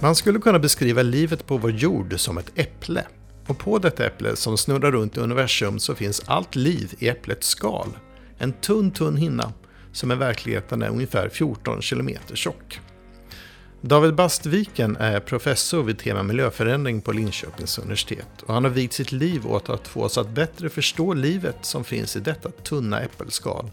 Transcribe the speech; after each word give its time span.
Man 0.00 0.14
skulle 0.14 0.38
kunna 0.38 0.58
beskriva 0.58 1.02
livet 1.02 1.46
på 1.46 1.56
vår 1.56 1.70
jord 1.70 2.20
som 2.20 2.38
ett 2.38 2.52
äpple. 2.54 3.06
Och 3.46 3.58
på 3.58 3.78
detta 3.78 4.06
äpple 4.06 4.36
som 4.36 4.58
snurrar 4.58 4.92
runt 4.92 5.16
i 5.16 5.20
universum 5.20 5.78
så 5.78 5.94
finns 5.94 6.22
allt 6.26 6.56
liv 6.56 6.94
i 6.98 7.08
äpplets 7.08 7.48
skal. 7.48 7.88
En 8.38 8.52
tunn, 8.52 8.90
tunn 8.90 9.16
hinna 9.16 9.52
som 9.92 10.12
i 10.12 10.14
verkligheten 10.14 10.82
är 10.82 10.88
ungefär 10.88 11.28
14 11.28 11.80
km 11.80 12.10
tjock. 12.34 12.80
David 13.80 14.14
Bastviken 14.14 14.96
är 14.96 15.20
professor 15.20 15.82
vid 15.82 15.98
tema 15.98 16.22
miljöförändring 16.22 17.00
på 17.00 17.12
Linköpings 17.12 17.78
universitet 17.78 18.42
och 18.46 18.54
han 18.54 18.64
har 18.64 18.70
vigt 18.70 18.92
sitt 18.92 19.12
liv 19.12 19.46
åt 19.46 19.68
att 19.68 19.88
få 19.88 20.02
oss 20.02 20.18
att 20.18 20.30
bättre 20.30 20.68
förstå 20.68 21.14
livet 21.14 21.56
som 21.62 21.84
finns 21.84 22.16
i 22.16 22.20
detta 22.20 22.50
tunna 22.50 23.00
äppelskal 23.00 23.70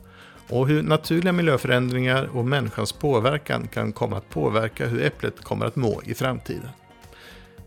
och 0.49 0.67
hur 0.67 0.83
naturliga 0.83 1.33
miljöförändringar 1.33 2.29
och 2.33 2.45
människans 2.45 2.91
påverkan 2.91 3.67
kan 3.67 3.91
komma 3.91 4.17
att 4.17 4.29
påverka 4.29 4.87
hur 4.87 5.01
äpplet 5.01 5.41
kommer 5.41 5.65
att 5.65 5.75
må 5.75 6.01
i 6.05 6.13
framtiden. 6.13 6.69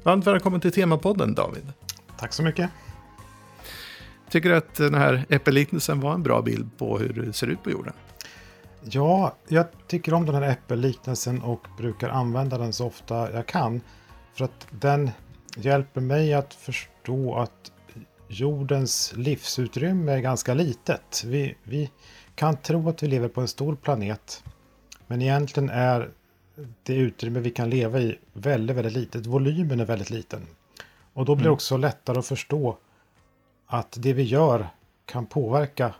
Varmt 0.02 0.27
välkommen 0.27 0.60
till 0.60 0.73
Temapodden 0.73 1.34
David. 1.34 1.73
Tack 2.18 2.32
så 2.32 2.42
mycket. 2.42 2.70
Tycker 4.30 4.48
du 4.48 4.56
att 4.56 4.74
den 4.74 4.95
här 4.95 5.27
äppelliknelsen 5.28 6.01
var 6.01 6.14
en 6.14 6.23
bra 6.23 6.42
bild 6.42 6.78
på 6.78 6.98
hur 6.98 7.12
det 7.12 7.32
ser 7.32 7.46
ut 7.46 7.62
på 7.62 7.70
jorden? 7.70 7.92
Ja, 8.82 9.37
jag 9.48 9.66
tycker 9.87 10.15
om 10.15 10.26
den 10.26 10.34
här 10.34 10.42
äppelliknelsen 10.42 11.42
och 11.42 11.66
brukar 11.79 12.09
använda 12.09 12.59
den 12.59 12.73
så 12.73 12.87
ofta 12.87 13.32
jag 13.32 13.46
kan. 13.46 13.80
För 14.34 14.45
att 14.45 14.66
den 14.70 15.10
hjälper 15.56 16.01
mig 16.01 16.34
att 16.34 16.54
förstå 16.54 17.34
att 17.37 17.73
jordens 18.29 19.12
livsutrymme 19.16 20.12
är 20.12 20.18
ganska 20.18 20.54
litet. 20.54 21.24
Vi, 21.26 21.56
vi 21.62 21.90
kan 22.38 22.56
tro 22.56 22.88
att 22.88 23.02
vi 23.02 23.06
lever 23.06 23.28
på 23.28 23.41
en 23.41 23.49
stor 23.49 23.76
planet. 23.76 24.45
Men 25.07 25.23
egentligen 25.23 25.71
är 25.71 26.10
det 26.82 26.95
utrymme 26.95 27.40
vi 27.40 27.51
kan 27.51 27.71
leva 27.71 28.01
i 28.01 28.18
väldigt, 28.32 28.76
väldigt 28.76 28.93
litet. 28.93 29.26
Volymen 29.26 29.80
är 29.80 29.85
väldigt 29.85 30.10
liten. 30.10 30.46
Och 31.13 31.24
då 31.24 31.35
blir 31.35 31.45
det 31.45 31.48
mm. 31.48 31.54
också 31.54 31.76
lättare 31.76 32.18
att 32.18 32.26
förstå 32.26 32.79
att 33.66 33.96
det 34.01 34.13
vi 34.13 34.23
gör 34.23 34.68
kan 35.04 35.26
påverka 35.26 35.95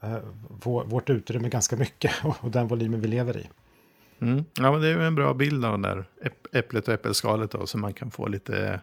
eh, 0.00 0.18
vårt 0.64 1.10
utrymme 1.10 1.48
ganska 1.48 1.76
mycket 1.76 2.12
och 2.40 2.50
den 2.50 2.68
volymen 2.68 3.00
vi 3.00 3.08
lever 3.08 3.38
i. 3.38 3.48
Mm. 4.20 4.44
Ja, 4.58 4.72
men 4.72 4.80
det 4.80 4.88
är 4.88 4.96
ju 4.96 5.06
en 5.06 5.14
bra 5.14 5.34
bild 5.34 5.64
av 5.64 5.80
det 5.80 5.88
där 5.88 6.04
äpplet 6.52 6.88
och 6.88 6.94
äppelskalet 6.94 7.50
då, 7.50 7.66
så 7.66 7.78
man 7.78 7.92
kan 7.92 8.10
få 8.10 8.26
lite 8.26 8.80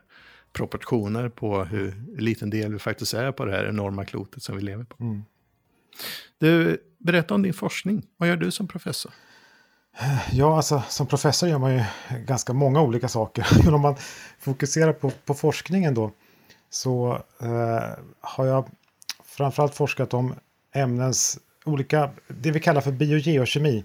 proportioner 0.54 1.30
på 1.30 1.64
hur 1.64 1.94
liten 2.18 2.50
del 2.50 2.74
vi 2.74 2.80
faktiskt 2.80 3.14
är 3.14 3.32
på 3.32 3.46
det 3.46 3.52
här 3.52 3.66
enorma 3.66 4.06
klotet 4.06 4.44
som 4.44 4.56
vi 4.56 4.62
lever 4.62 4.84
på. 4.84 5.04
Mm. 5.04 5.24
Du, 6.38 6.78
berätta 6.98 7.34
om 7.34 7.42
din 7.42 7.54
forskning. 7.54 8.04
Vad 8.18 8.30
gör 8.30 8.38
du 8.38 8.52
som 8.52 8.68
professor? 8.68 9.12
Ja, 10.32 10.56
alltså 10.56 10.84
som 10.90 11.08
professor 11.08 11.50
gör 11.50 11.58
man 11.58 11.74
ju 11.74 11.84
ganska 12.26 12.54
många 12.54 12.82
olika 12.82 13.08
saker. 13.08 13.48
Men 13.66 13.74
om 13.74 13.82
man 13.82 13.96
fokuserar 14.40 14.94
på, 14.94 15.12
på 15.26 15.34
forskningen 15.34 15.94
då 15.94 16.12
så 16.70 17.22
eh, 17.42 17.90
har 18.22 18.46
jag 18.46 18.70
framförallt 19.26 19.76
forskat 19.76 20.14
om 20.14 20.36
ämnens 20.74 21.40
olika, 21.66 22.10
det 22.28 22.52
vi 22.52 22.60
kallar 22.60 22.82
för 22.82 22.92
biogeokemi. 22.92 23.84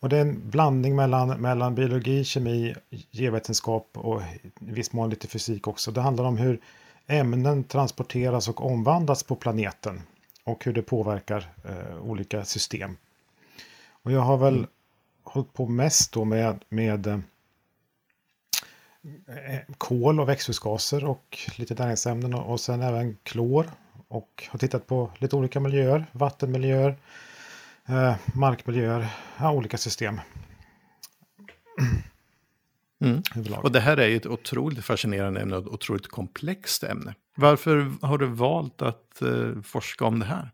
Och 0.00 0.08
det 0.08 0.16
är 0.16 0.20
en 0.20 0.50
blandning 0.50 0.96
mellan, 0.96 1.28
mellan 1.28 1.74
biologi, 1.74 2.24
kemi, 2.24 2.74
geovetenskap 3.10 3.90
och 3.92 4.22
i 4.42 4.50
viss 4.58 4.92
mån 4.92 5.10
lite 5.10 5.28
fysik 5.28 5.68
också. 5.68 5.90
Det 5.90 6.00
handlar 6.00 6.24
om 6.24 6.36
hur 6.36 6.60
ämnen 7.06 7.64
transporteras 7.64 8.48
och 8.48 8.66
omvandlas 8.66 9.22
på 9.22 9.36
planeten 9.36 10.02
och 10.44 10.64
hur 10.64 10.72
det 10.72 10.82
påverkar 10.82 11.52
eh, 11.64 11.98
olika 12.02 12.44
system. 12.44 12.96
Och 14.02 14.12
jag 14.12 14.20
har 14.20 14.36
väl 14.36 14.56
mm. 14.56 14.66
hållit 15.22 15.52
på 15.52 15.66
mest 15.66 16.12
då 16.12 16.24
med, 16.24 16.64
med 16.68 17.06
eh, 17.06 17.18
eh, 19.26 19.60
kol 19.78 20.20
och 20.20 20.28
växthusgaser 20.28 21.04
och 21.04 21.38
lite 21.56 21.74
näringsämnen 21.74 22.34
och, 22.34 22.52
och 22.52 22.60
sen 22.60 22.82
även 22.82 23.16
klor. 23.22 23.66
Och 24.08 24.48
har 24.48 24.58
tittat 24.58 24.86
på 24.86 25.10
lite 25.18 25.36
olika 25.36 25.60
miljöer, 25.60 26.06
vattenmiljöer, 26.12 26.96
eh, 27.86 28.16
markmiljöer, 28.34 29.06
ja, 29.38 29.52
olika 29.52 29.78
system. 29.78 30.20
Mm. 33.04 33.22
Och 33.62 33.72
det 33.72 33.80
här 33.80 33.96
är 33.96 34.06
ju 34.06 34.16
ett 34.16 34.26
otroligt 34.26 34.84
fascinerande 34.84 35.40
ämne 35.40 35.56
och 35.56 35.62
ett 35.62 35.72
otroligt 35.72 36.08
komplext 36.08 36.84
ämne. 36.84 37.14
Varför 37.36 37.92
har 38.02 38.18
du 38.18 38.26
valt 38.26 38.82
att 38.82 39.22
uh, 39.22 39.62
forska 39.62 40.04
om 40.04 40.18
det 40.18 40.26
här? 40.26 40.50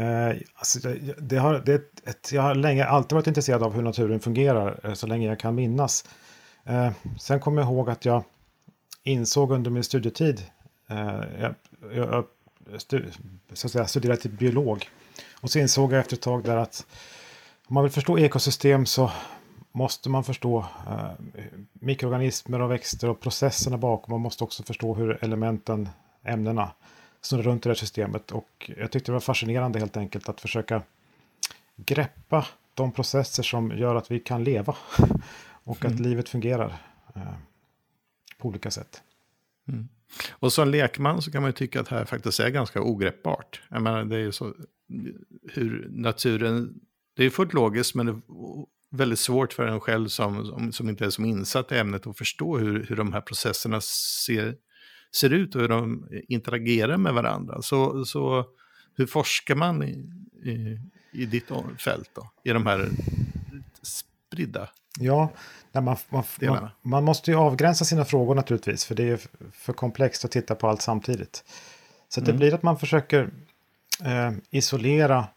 Uh, 0.00 0.40
alltså 0.54 0.78
det, 0.78 1.14
det, 1.18 1.36
har, 1.36 1.62
det 1.66 1.74
ett, 2.04 2.32
jag 2.32 2.42
har 2.42 2.54
länge 2.54 2.84
alltid 2.84 3.14
varit 3.14 3.26
intresserad 3.26 3.62
av 3.62 3.74
hur 3.74 3.82
naturen 3.82 4.20
fungerar, 4.20 4.86
uh, 4.86 4.94
så 4.94 5.06
länge 5.06 5.28
jag 5.28 5.40
kan 5.40 5.54
minnas. 5.54 6.04
Uh, 6.70 6.90
sen 7.18 7.40
kommer 7.40 7.62
jag 7.62 7.70
ihåg 7.70 7.90
att 7.90 8.04
jag 8.04 8.24
insåg 9.02 9.52
under 9.52 9.70
min 9.70 9.84
studietid, 9.84 10.42
jag, 11.38 11.54
jag 11.94 12.24
stu, 12.78 13.04
så 13.52 13.66
att 13.66 13.72
säga, 13.72 13.86
studerade 13.86 14.20
till 14.20 14.30
biolog, 14.30 14.88
och 15.40 15.50
så 15.50 15.58
insåg 15.58 15.92
jag 15.92 16.00
efter 16.00 16.16
ett 16.16 16.22
tag 16.22 16.44
där 16.44 16.56
att 16.56 16.86
om 17.66 17.74
man 17.74 17.82
vill 17.84 17.92
förstå 17.92 18.18
ekosystem 18.18 18.86
så 18.86 19.10
måste 19.76 20.10
man 20.10 20.24
förstå 20.24 20.66
eh, 20.86 21.10
mikroorganismer 21.72 22.60
och 22.60 22.70
växter 22.70 23.08
och 23.08 23.20
processerna 23.20 23.78
bakom. 23.78 24.12
Man 24.12 24.20
måste 24.20 24.44
också 24.44 24.62
förstå 24.62 24.94
hur 24.94 25.24
elementen, 25.24 25.88
ämnena, 26.22 26.70
snurrar 27.20 27.42
runt 27.42 27.66
i 27.66 27.68
det 27.68 27.70
här 27.70 27.78
systemet. 27.78 28.32
Och 28.32 28.70
jag 28.76 28.90
tyckte 28.90 29.10
det 29.10 29.12
var 29.12 29.20
fascinerande 29.20 29.78
helt 29.78 29.96
enkelt 29.96 30.28
att 30.28 30.40
försöka 30.40 30.82
greppa 31.76 32.46
de 32.74 32.92
processer 32.92 33.42
som 33.42 33.78
gör 33.78 33.94
att 33.94 34.10
vi 34.10 34.20
kan 34.20 34.44
leva. 34.44 34.76
och 35.64 35.84
mm. 35.84 35.94
att 35.94 36.00
livet 36.00 36.28
fungerar 36.28 36.82
eh, 37.14 37.22
på 38.38 38.48
olika 38.48 38.70
sätt. 38.70 39.02
Mm. 39.68 39.88
Och 40.30 40.52
som 40.52 40.68
lekman 40.68 41.22
så 41.22 41.30
kan 41.30 41.42
man 41.42 41.48
ju 41.48 41.52
tycka 41.52 41.80
att 41.80 41.88
det 41.88 41.96
här 41.96 42.04
faktiskt 42.04 42.40
är 42.40 42.50
ganska 42.50 42.82
ogreppbart. 42.82 43.62
Jag 43.68 43.82
menar, 43.82 44.04
det 44.04 44.16
är 44.16 44.20
ju 44.20 44.32
så 44.32 44.54
hur 45.52 45.88
naturen, 45.90 46.80
det 47.16 47.24
är 47.24 47.30
fullt 47.30 47.54
logiskt 47.54 47.94
men 47.94 48.06
det 48.06 48.20
väldigt 48.90 49.18
svårt 49.18 49.52
för 49.52 49.66
en 49.66 49.80
själv 49.80 50.08
som, 50.08 50.72
som 50.72 50.88
inte 50.88 51.04
är 51.04 51.10
som 51.10 51.24
insatt 51.24 51.72
i 51.72 51.78
ämnet 51.78 52.06
att 52.06 52.18
förstå 52.18 52.58
hur, 52.58 52.86
hur 52.88 52.96
de 52.96 53.12
här 53.12 53.20
processerna 53.20 53.80
ser, 53.80 54.54
ser 55.14 55.30
ut 55.30 55.54
och 55.54 55.60
hur 55.60 55.68
de 55.68 56.08
interagerar 56.28 56.96
med 56.96 57.14
varandra. 57.14 57.62
Så, 57.62 58.04
så 58.04 58.44
hur 58.96 59.06
forskar 59.06 59.54
man 59.54 59.82
i, 59.82 60.10
i, 60.50 60.80
i 61.12 61.26
ditt 61.26 61.50
fält 61.78 62.10
då? 62.14 62.30
I 62.44 62.50
de 62.50 62.66
här 62.66 62.88
spridda 63.82 64.68
Ja, 64.98 65.30
man, 65.72 65.84
man, 66.08 66.24
man, 66.40 66.68
man, 66.82 67.04
måste 67.04 67.30
ju 67.30 67.36
avgränsa 67.36 67.84
sina 67.84 68.04
frågor 68.04 68.34
naturligtvis, 68.34 68.84
för 68.84 68.94
det 68.94 69.08
är 69.08 69.20
för 69.52 69.72
komplext 69.72 70.24
att 70.24 70.30
titta 70.30 70.54
på 70.54 70.68
allt 70.68 70.82
samtidigt. 70.82 71.44
Så 72.08 72.20
mm. 72.20 72.32
det 72.32 72.38
blir 72.38 72.54
att 72.54 72.62
man 72.62 72.78
försöker 72.78 73.30
eh, 74.04 74.32
isolera 74.50 75.28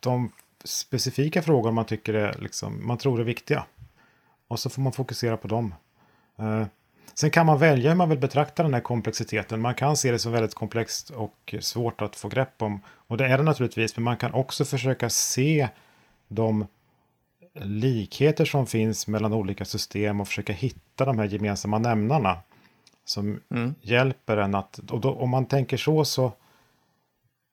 de 0.00 0.32
specifika 0.64 1.42
frågor 1.42 1.72
man 1.72 1.84
tycker 1.84 2.14
är, 2.14 2.38
liksom, 2.38 2.86
man 2.86 2.98
tror 2.98 3.20
är 3.20 3.24
viktiga. 3.24 3.64
Och 4.48 4.60
så 4.60 4.70
får 4.70 4.82
man 4.82 4.92
fokusera 4.92 5.36
på 5.36 5.48
dem. 5.48 5.74
Eh, 6.38 6.66
sen 7.14 7.30
kan 7.30 7.46
man 7.46 7.58
välja 7.58 7.90
hur 7.90 7.96
man 7.96 8.08
vill 8.08 8.18
betrakta 8.18 8.62
den 8.62 8.74
här 8.74 8.80
komplexiteten. 8.80 9.60
Man 9.60 9.74
kan 9.74 9.96
se 9.96 10.10
det 10.10 10.18
som 10.18 10.32
väldigt 10.32 10.54
komplext 10.54 11.10
och 11.10 11.54
svårt 11.60 12.02
att 12.02 12.16
få 12.16 12.28
grepp 12.28 12.62
om. 12.62 12.80
Och 12.86 13.16
det 13.16 13.26
är 13.26 13.38
det 13.38 13.44
naturligtvis, 13.44 13.96
men 13.96 14.04
man 14.04 14.16
kan 14.16 14.32
också 14.32 14.64
försöka 14.64 15.10
se 15.10 15.68
de 16.28 16.66
likheter 17.54 18.44
som 18.44 18.66
finns 18.66 19.06
mellan 19.06 19.32
olika 19.32 19.64
system 19.64 20.20
och 20.20 20.28
försöka 20.28 20.52
hitta 20.52 21.04
de 21.04 21.18
här 21.18 21.26
gemensamma 21.26 21.78
nämnarna. 21.78 22.36
Som 23.04 23.40
mm. 23.50 23.74
hjälper 23.80 24.36
en 24.36 24.54
att, 24.54 24.78
och 24.90 25.00
då, 25.00 25.14
om 25.14 25.30
man 25.30 25.46
tänker 25.46 25.76
så 25.76 26.04
så 26.04 26.32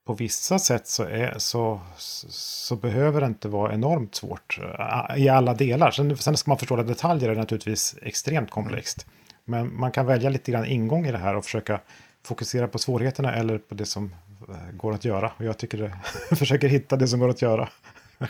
på 0.05 0.13
vissa 0.13 0.59
sätt 0.59 0.87
så, 0.87 1.03
är, 1.03 1.33
så, 1.37 1.81
så 1.97 2.75
behöver 2.75 3.21
det 3.21 3.27
inte 3.27 3.47
vara 3.47 3.73
enormt 3.73 4.15
svårt 4.15 4.59
eh, 4.61 5.23
i 5.23 5.29
alla 5.29 5.53
delar. 5.53 5.91
Sen, 5.91 6.17
sen 6.17 6.37
ska 6.37 6.51
man 6.51 6.57
förstå 6.57 6.79
att 6.79 6.87
detaljer 6.87 7.29
är 7.29 7.35
naturligtvis 7.35 7.95
extremt 8.01 8.51
komplext. 8.51 9.05
Men 9.45 9.79
man 9.79 9.91
kan 9.91 10.05
välja 10.05 10.29
lite 10.29 10.51
grann 10.51 10.65
ingång 10.65 11.05
i 11.05 11.11
det 11.11 11.17
här 11.17 11.35
och 11.35 11.45
försöka 11.45 11.79
fokusera 12.23 12.67
på 12.67 12.79
svårigheterna 12.79 13.35
eller 13.35 13.57
på 13.57 13.75
det 13.75 13.85
som 13.85 14.13
eh, 14.49 14.75
går 14.77 14.93
att 14.93 15.05
göra. 15.05 15.31
Och 15.37 15.45
jag 15.45 15.57
tycker 15.57 15.77
det, 15.77 15.91
försöker 16.35 16.67
hitta 16.67 16.95
det 16.95 17.07
som 17.07 17.19
går 17.19 17.29
att 17.29 17.41
göra. 17.41 17.69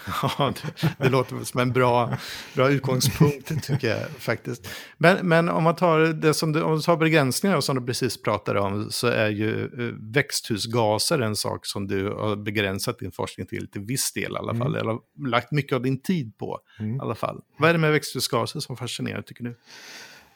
Ja, 0.38 0.54
det, 0.80 0.96
det 0.98 1.10
låter 1.10 1.44
som 1.44 1.60
en 1.60 1.72
bra, 1.72 2.18
bra 2.54 2.70
utgångspunkt 2.70 3.64
tycker 3.64 3.88
jag 3.88 4.10
faktiskt. 4.10 4.68
Men, 4.98 5.28
men 5.28 5.50
om 5.50 5.64
man 5.64 5.76
tar 5.76 6.00
det 6.00 6.34
som 6.34 6.52
du, 6.52 6.62
om 6.62 6.76
du 6.76 6.82
tar 6.82 6.98
begränsningar 6.98 7.62
som 7.62 7.80
du 7.80 7.86
precis 7.86 8.22
pratade 8.22 8.60
om 8.60 8.92
så 8.92 9.08
är 9.08 9.30
ju 9.30 9.64
eh, 9.64 9.96
växthusgaser 10.14 11.20
en 11.20 11.36
sak 11.36 11.66
som 11.66 11.88
du 11.88 12.10
har 12.10 12.36
begränsat 12.36 13.00
din 13.00 13.12
forskning 13.12 13.48
till 13.48 13.68
till 13.72 13.82
viss 13.82 14.14
del 14.14 14.32
i 14.32 14.38
alla 14.38 14.56
fall. 14.56 14.76
Mm. 14.76 14.82
Eller 14.82 15.00
lagt 15.30 15.52
mycket 15.52 15.76
av 15.76 15.82
din 15.82 16.02
tid 16.02 16.38
på 16.38 16.60
mm. 16.80 16.96
i 16.96 17.00
alla 17.00 17.16
fall. 17.16 17.42
Vad 17.58 17.70
är 17.70 17.74
det 17.74 17.80
med 17.80 17.92
växthusgaser 17.92 18.60
som 18.60 18.78
fascinerar 18.78 19.22
tycker 19.22 19.44
du? 19.44 19.56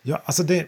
Ja, 0.01 0.21
alltså 0.25 0.43
det, 0.43 0.67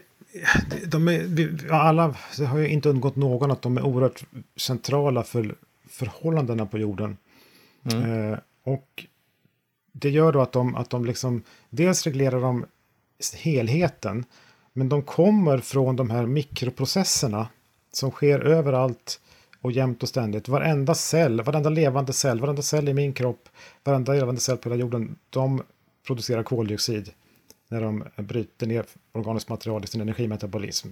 de 0.86 1.08
är, 1.08 1.72
alla, 1.72 2.14
det 2.38 2.44
har 2.44 2.58
ju 2.58 2.68
inte 2.68 2.88
undgått 2.88 3.16
någon 3.16 3.50
att 3.50 3.62
de 3.62 3.76
är 3.76 3.82
oerhört 3.82 4.24
centrala 4.56 5.22
för 5.22 5.54
förhållandena 5.90 6.66
på 6.66 6.78
jorden. 6.78 7.16
Mm. 7.92 8.32
Eh, 8.32 8.38
och 8.64 9.06
det 9.92 10.10
gör 10.10 10.32
då 10.32 10.40
att 10.40 10.52
de, 10.52 10.76
att 10.76 10.90
de 10.90 11.04
liksom, 11.04 11.42
dels 11.70 12.04
reglerar 12.04 12.40
de 12.40 12.66
helheten. 13.34 14.24
Men 14.72 14.88
de 14.88 15.02
kommer 15.02 15.58
från 15.58 15.96
de 15.96 16.10
här 16.10 16.26
mikroprocesserna 16.26 17.48
som 17.92 18.10
sker 18.10 18.40
överallt 18.40 19.20
och 19.60 19.72
jämt 19.72 20.02
och 20.02 20.08
ständigt. 20.08 20.48
Varenda 20.48 20.94
cell, 20.94 21.40
varenda 21.40 21.70
levande 21.70 22.12
cell, 22.12 22.40
varenda 22.40 22.62
cell 22.62 22.88
i 22.88 22.94
min 22.94 23.12
kropp, 23.12 23.48
varenda 23.84 24.12
levande 24.12 24.40
cell 24.40 24.56
på 24.56 24.68
hela 24.68 24.80
jorden, 24.80 25.16
de 25.30 25.62
producerar 26.06 26.42
koldioxid 26.42 27.10
när 27.68 27.80
de 27.80 28.04
bryter 28.16 28.66
ner 28.66 28.84
organiskt 29.12 29.48
material 29.48 29.84
i 29.84 29.86
sin 29.86 30.00
energimetabolism. 30.00 30.88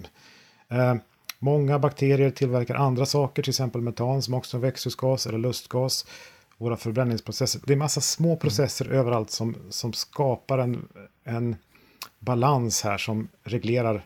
Eh, 0.68 0.94
många 1.38 1.78
bakterier 1.78 2.30
tillverkar 2.30 2.74
andra 2.74 3.06
saker, 3.06 3.42
till 3.42 3.50
exempel 3.50 3.80
metan 3.80 4.22
som 4.22 4.34
också 4.34 4.56
är 4.56 4.60
växthusgas 4.60 5.26
eller 5.26 5.38
lustgas. 5.38 6.06
Våra 6.60 6.76
förbränningsprocesser. 6.76 7.60
Det 7.64 7.72
är 7.72 7.76
massa 7.76 8.00
små 8.00 8.36
processer 8.36 8.84
mm. 8.84 8.98
överallt 8.98 9.30
som, 9.30 9.56
som 9.70 9.92
skapar 9.92 10.58
en, 10.58 10.88
en 11.24 11.56
balans 12.18 12.82
här 12.82 12.98
som 12.98 13.28
reglerar 13.44 14.04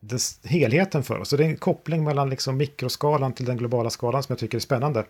des, 0.00 0.40
helheten 0.44 1.02
för 1.02 1.18
oss. 1.18 1.28
Så 1.28 1.36
det 1.36 1.44
är 1.44 1.48
en 1.48 1.56
koppling 1.56 2.04
mellan 2.04 2.30
liksom 2.30 2.56
mikroskalan 2.56 3.32
till 3.32 3.46
den 3.46 3.56
globala 3.56 3.90
skalan 3.90 4.22
som 4.22 4.32
jag 4.32 4.38
tycker 4.38 4.58
är 4.58 4.60
spännande 4.60 5.04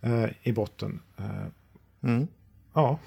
eh, 0.00 0.24
i 0.42 0.52
botten. 0.52 1.00
Eh, 1.16 2.08
mm. 2.10 2.26
Ja. 2.72 2.98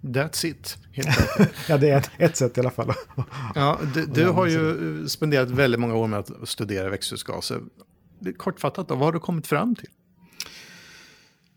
That's 0.00 0.46
it. 0.46 0.78
ja, 1.68 1.78
det 1.78 1.90
är 1.90 1.98
ett, 1.98 2.10
ett, 2.18 2.36
sätt 2.36 2.56
i 2.56 2.60
alla 2.60 2.70
fall. 2.70 2.92
ja, 3.54 3.78
du, 3.94 4.06
du 4.06 4.28
har 4.28 4.46
ju 4.46 5.08
spenderat 5.08 5.50
väldigt 5.50 5.80
många 5.80 5.94
år 5.94 6.06
med 6.06 6.18
att 6.18 6.48
studera 6.48 6.90
växthusgaser. 6.90 7.60
Kortfattat, 8.36 8.88
då, 8.88 8.94
vad 8.94 9.04
har 9.04 9.12
du 9.12 9.20
kommit 9.20 9.46
fram 9.46 9.74
till? 9.74 9.88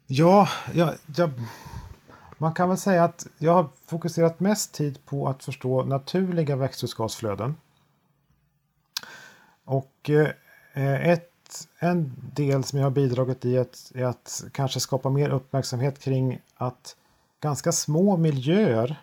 Ja, 0.07 0.49
jag, 0.73 0.93
jag, 1.15 1.31
man 2.37 2.53
kan 2.53 2.69
väl 2.69 2.77
säga 2.77 3.03
att 3.03 3.27
jag 3.37 3.53
har 3.53 3.69
fokuserat 3.85 4.39
mest 4.39 4.73
tid 4.73 5.05
på 5.05 5.27
att 5.27 5.43
förstå 5.43 5.83
naturliga 5.83 6.55
växthusgasflöden. 6.55 7.55
Och 9.63 10.09
eh, 10.73 11.09
ett, 11.09 11.67
en 11.79 12.13
del 12.35 12.63
som 12.63 12.79
jag 12.79 12.85
har 12.85 12.91
bidragit 12.91 13.45
i 13.45 13.57
är 13.93 14.05
att 14.05 14.43
kanske 14.51 14.79
skapa 14.79 15.09
mer 15.09 15.29
uppmärksamhet 15.29 15.99
kring 15.99 16.41
att 16.55 16.95
ganska 17.41 17.71
små 17.71 18.17
miljöer 18.17 19.01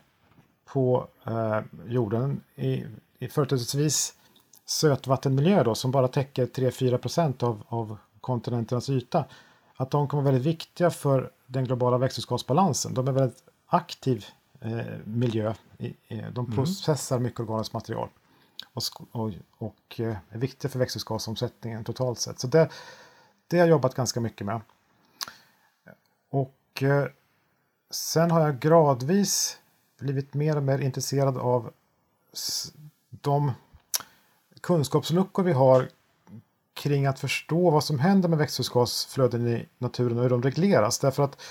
på 0.64 1.08
eh, 1.26 1.60
jorden, 1.86 2.40
i, 2.54 2.84
i 3.18 3.28
företrädesvis 3.28 4.14
sötvattenmiljö 4.66 5.64
då, 5.64 5.74
som 5.74 5.90
bara 5.90 6.08
täcker 6.08 6.46
3-4 6.46 7.44
av, 7.44 7.62
av 7.68 7.96
kontinenternas 8.20 8.90
yta, 8.90 9.24
att 9.76 9.90
de 9.90 10.08
kommer 10.08 10.22
vara 10.22 10.32
väldigt 10.32 10.52
viktiga 10.52 10.90
för 10.90 11.30
den 11.46 11.64
globala 11.64 11.98
växthusgasbalansen. 11.98 12.94
De 12.94 13.08
är 13.08 13.12
väldigt 13.12 13.42
aktiv 13.66 14.26
eh, 14.60 14.98
miljö. 15.04 15.54
De 16.08 16.44
mm. 16.44 16.52
processar 16.52 17.18
mycket 17.18 17.40
organiskt 17.40 17.72
material 17.72 18.08
och, 18.72 18.82
och, 19.12 19.32
och 19.58 20.00
eh, 20.00 20.16
är 20.30 20.38
viktiga 20.38 20.70
för 20.70 20.78
växthusgasomsättningen 20.78 21.84
totalt 21.84 22.18
sett. 22.18 22.40
Så 22.40 22.46
det, 22.46 22.70
det 23.46 23.56
har 23.56 23.66
jag 23.66 23.70
jobbat 23.70 23.94
ganska 23.94 24.20
mycket 24.20 24.46
med. 24.46 24.60
Och 26.30 26.82
eh, 26.82 27.06
sen 27.90 28.30
har 28.30 28.40
jag 28.40 28.58
gradvis 28.58 29.58
blivit 29.98 30.34
mer 30.34 30.56
och 30.56 30.62
mer 30.62 30.78
intresserad 30.78 31.38
av 31.38 31.72
de 33.10 33.52
kunskapsluckor 34.66 35.42
vi 35.42 35.52
har 35.52 35.88
kring 36.74 37.06
att 37.06 37.20
förstå 37.20 37.70
vad 37.70 37.84
som 37.84 37.98
händer 37.98 38.28
med 38.28 38.38
växthusgasflöden 38.38 39.48
i 39.48 39.68
naturen 39.78 40.16
och 40.16 40.22
hur 40.22 40.30
de 40.30 40.42
regleras. 40.42 40.98
Därför 40.98 41.22
att 41.22 41.42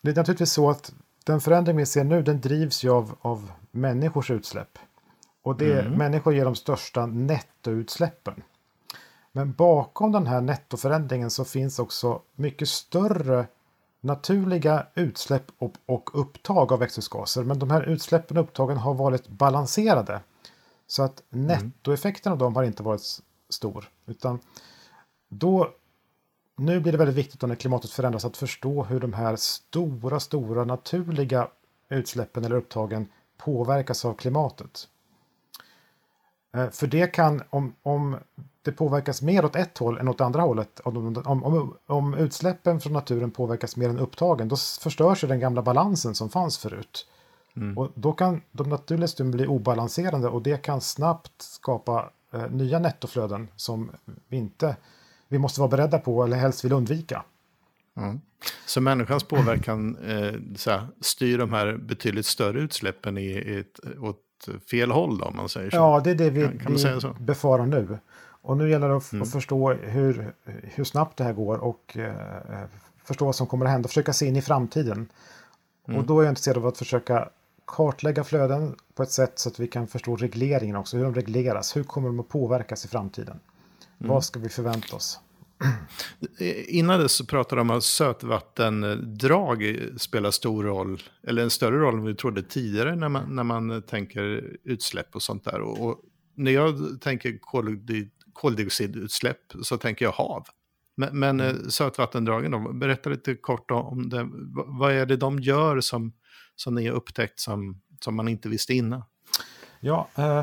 det 0.00 0.10
är 0.10 0.16
naturligtvis 0.16 0.52
så 0.52 0.70
att 0.70 0.92
den 1.24 1.40
förändring 1.40 1.76
vi 1.76 1.86
ser 1.86 2.04
nu 2.04 2.22
den 2.22 2.40
drivs 2.40 2.84
ju 2.84 2.90
av, 2.90 3.14
av 3.20 3.52
människors 3.70 4.30
utsläpp. 4.30 4.78
Och 5.42 5.56
det, 5.56 5.80
mm. 5.80 5.92
människor 5.92 6.34
ger 6.34 6.44
de 6.44 6.54
största 6.54 7.06
nettoutsläppen. 7.06 8.42
Men 9.32 9.52
bakom 9.52 10.12
den 10.12 10.26
här 10.26 10.40
nettoförändringen 10.40 11.30
så 11.30 11.44
finns 11.44 11.78
också 11.78 12.20
mycket 12.34 12.68
större 12.68 13.46
naturliga 14.00 14.86
utsläpp 14.94 15.44
och, 15.58 15.74
och 15.86 16.20
upptag 16.20 16.72
av 16.72 16.78
växthusgaser. 16.78 17.44
Men 17.44 17.58
de 17.58 17.70
här 17.70 17.82
utsläppen 17.82 18.36
och 18.36 18.44
upptagen 18.44 18.76
har 18.76 18.94
varit 18.94 19.28
balanserade. 19.28 20.20
Så 20.86 21.02
att 21.02 21.22
mm. 21.32 21.46
nettoeffekten 21.46 22.32
av 22.32 22.38
dem 22.38 22.56
har 22.56 22.62
inte 22.62 22.82
varit 22.82 23.20
stor. 23.48 23.90
Utan 24.06 24.38
då, 25.28 25.70
nu 26.56 26.80
blir 26.80 26.92
det 26.92 26.98
väldigt 26.98 27.16
viktigt 27.16 27.42
när 27.42 27.54
klimatet 27.54 27.90
förändras 27.90 28.24
att 28.24 28.36
förstå 28.36 28.84
hur 28.84 29.00
de 29.00 29.12
här 29.12 29.36
stora, 29.36 30.20
stora 30.20 30.64
naturliga 30.64 31.48
utsläppen 31.88 32.44
eller 32.44 32.56
upptagen 32.56 33.08
påverkas 33.36 34.04
av 34.04 34.14
klimatet. 34.14 34.88
Eh, 36.54 36.70
för 36.70 36.86
det 36.86 37.06
kan, 37.06 37.42
om, 37.50 37.74
om 37.82 38.16
det 38.62 38.72
påverkas 38.72 39.22
mer 39.22 39.44
åt 39.44 39.56
ett 39.56 39.78
håll 39.78 39.98
än 39.98 40.08
åt 40.08 40.20
andra 40.20 40.42
hållet, 40.42 40.80
om, 40.80 41.24
om, 41.24 41.76
om 41.86 42.14
utsläppen 42.14 42.80
från 42.80 42.92
naturen 42.92 43.30
påverkas 43.30 43.76
mer 43.76 43.88
än 43.88 43.98
upptagen, 43.98 44.48
då 44.48 44.56
förstörs 44.56 45.24
ju 45.24 45.28
den 45.28 45.40
gamla 45.40 45.62
balansen 45.62 46.14
som 46.14 46.28
fanns 46.28 46.58
förut. 46.58 47.06
Mm. 47.56 47.78
Och 47.78 47.92
då 47.94 48.12
kan 48.12 48.40
de 48.52 48.68
naturliga 48.68 49.08
systemen 49.08 49.30
bli 49.30 49.46
obalanserande 49.46 50.28
och 50.28 50.42
det 50.42 50.62
kan 50.62 50.80
snabbt 50.80 51.32
skapa 51.42 52.10
eh, 52.32 52.50
nya 52.50 52.78
nettoflöden 52.78 53.48
som 53.56 53.90
vi 54.28 54.36
inte 54.36 54.76
vi 55.28 55.38
måste 55.38 55.60
vara 55.60 55.70
beredda 55.70 55.98
på 55.98 56.24
eller 56.24 56.36
helst 56.36 56.64
vill 56.64 56.72
undvika. 56.72 57.24
Mm. 57.96 58.20
Så 58.66 58.80
människans 58.80 59.24
påverkan 59.24 59.96
eh, 59.96 60.56
såhär, 60.56 60.86
styr 61.00 61.38
de 61.38 61.52
här 61.52 61.76
betydligt 61.76 62.26
större 62.26 62.60
utsläppen 62.60 63.18
i, 63.18 63.26
i 63.26 63.58
ett, 63.58 63.80
åt 64.00 64.20
fel 64.70 64.90
håll 64.90 65.18
då, 65.18 65.24
om 65.24 65.36
man 65.36 65.48
säger 65.48 65.70
så? 65.70 65.76
Ja, 65.76 66.00
det 66.04 66.10
är 66.10 66.14
det 66.14 66.30
vi, 66.30 66.42
kan, 66.42 66.58
kan 66.58 66.74
vi 67.18 67.24
befarar 67.24 67.66
nu. 67.66 67.98
Och 68.20 68.56
nu 68.56 68.70
gäller 68.70 68.88
det 68.88 68.96
att, 68.96 69.12
mm. 69.12 69.22
att, 69.22 69.32
förstå 69.32 69.72
hur, 69.72 70.34
hur 70.44 70.84
snabbt 70.84 71.16
det 71.16 71.24
här 71.24 71.32
går 71.32 71.58
och 71.58 71.96
eh, 71.96 72.64
förstå 73.04 73.24
vad 73.24 73.34
som 73.34 73.46
kommer 73.46 73.66
att 73.66 73.72
hända, 73.72 73.88
försöka 73.88 74.12
se 74.12 74.26
in 74.26 74.36
i 74.36 74.42
framtiden. 74.42 75.08
Mm. 75.88 76.00
Och 76.00 76.06
då 76.06 76.20
är 76.20 76.24
jag 76.24 76.30
intresserad 76.30 76.56
av 76.56 76.66
att 76.66 76.78
försöka 76.78 77.28
kartlägga 77.66 78.24
flöden 78.24 78.76
på 78.94 79.02
ett 79.02 79.10
sätt 79.10 79.38
så 79.38 79.48
att 79.48 79.60
vi 79.60 79.66
kan 79.66 79.86
förstå 79.86 80.16
regleringen 80.16 80.76
också, 80.76 80.96
hur 80.96 81.04
de 81.04 81.14
regleras, 81.14 81.76
hur 81.76 81.84
kommer 81.84 82.08
de 82.08 82.20
att 82.20 82.28
påverkas 82.28 82.84
i 82.84 82.88
framtiden? 82.88 83.40
Mm. 83.98 84.10
Vad 84.10 84.24
ska 84.24 84.40
vi 84.40 84.48
förvänta 84.48 84.96
oss? 84.96 85.20
Innan 86.66 87.00
dess 87.00 87.12
så 87.12 87.26
pratade 87.26 87.60
de 87.60 87.70
om 87.70 87.76
att 87.76 87.84
sötvattendrag 87.84 89.78
spelar 89.96 90.30
stor 90.30 90.64
roll, 90.64 91.02
eller 91.22 91.42
en 91.42 91.50
större 91.50 91.78
roll 91.78 91.94
än 91.94 92.04
vi 92.04 92.14
trodde 92.14 92.42
tidigare 92.42 92.96
när 92.96 93.08
man, 93.08 93.36
när 93.36 93.44
man 93.44 93.82
tänker 93.82 94.56
utsläpp 94.64 95.14
och 95.14 95.22
sånt 95.22 95.44
där. 95.44 95.60
Och, 95.60 95.80
och 95.80 96.00
när 96.34 96.50
jag 96.50 97.00
tänker 97.00 97.38
koldioxidutsläpp 98.32 99.52
så 99.62 99.78
tänker 99.78 100.04
jag 100.04 100.12
hav. 100.12 100.46
Men, 100.96 101.18
men 101.18 101.40
mm. 101.40 101.70
sötvattendragen 101.70 102.50
då, 102.50 102.72
berätta 102.72 103.10
lite 103.10 103.34
kort 103.34 103.70
om 103.70 104.08
det. 104.08 104.28
Vad 104.66 104.92
är 104.92 105.06
det 105.06 105.16
de 105.16 105.40
gör 105.40 105.80
som 105.80 106.12
som 106.56 106.74
ni 106.74 106.86
har 106.86 106.94
upptäckt 106.94 107.40
som, 107.40 107.80
som 108.00 108.16
man 108.16 108.28
inte 108.28 108.48
visste 108.48 108.74
innan? 108.74 109.02
Ja, 109.80 110.08
eh, 110.14 110.42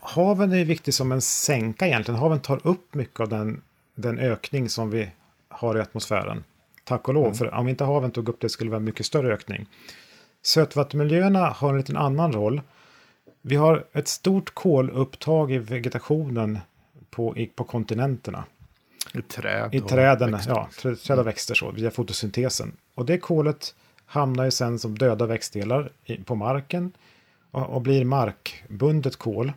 haven 0.00 0.52
är 0.52 0.64
viktig 0.64 0.94
som 0.94 1.12
en 1.12 1.22
sänka 1.22 1.86
egentligen. 1.86 2.20
Haven 2.20 2.40
tar 2.40 2.66
upp 2.66 2.94
mycket 2.94 3.20
av 3.20 3.28
den, 3.28 3.62
den 3.94 4.18
ökning 4.18 4.68
som 4.68 4.90
vi 4.90 5.10
har 5.48 5.78
i 5.78 5.80
atmosfären. 5.80 6.44
Tack 6.84 7.08
och 7.08 7.14
lov, 7.14 7.24
mm. 7.24 7.34
för 7.34 7.54
om 7.54 7.68
inte 7.68 7.84
haven 7.84 8.10
tog 8.10 8.28
upp 8.28 8.40
det 8.40 8.48
skulle 8.48 8.68
det 8.68 8.72
vara 8.72 8.80
en 8.80 8.84
mycket 8.84 9.06
större 9.06 9.34
ökning. 9.34 9.66
Sötvattenmiljöerna 10.42 11.50
har 11.50 11.70
en 11.70 11.76
liten 11.76 11.96
annan 11.96 12.32
roll. 12.32 12.60
Vi 13.42 13.56
har 13.56 13.84
ett 13.92 14.08
stort 14.08 14.54
kolupptag 14.54 15.52
i 15.52 15.58
vegetationen 15.58 16.58
på, 17.10 17.46
på 17.54 17.64
kontinenterna. 17.64 18.44
I 19.14 19.22
träd 19.22 19.74
I 19.74 19.80
träden, 19.80 20.32
växter. 20.32 20.52
ja. 20.52 20.94
Träd 21.06 21.18
och 21.18 21.26
växter 21.26 21.54
så, 21.54 21.70
via 21.70 21.90
fotosyntesen. 21.90 22.76
Och 22.94 23.06
det 23.06 23.18
kolet 23.18 23.74
hamnar 24.06 24.44
ju 24.44 24.50
sen 24.50 24.78
som 24.78 24.98
döda 24.98 25.26
växtdelar 25.26 25.92
på 26.24 26.34
marken 26.34 26.92
och 27.50 27.82
blir 27.82 28.04
markbundet 28.04 29.16
kol. 29.16 29.52